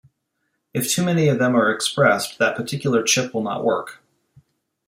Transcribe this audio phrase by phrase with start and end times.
[0.73, 4.01] If too many of them are expressed, that particular chip will not work.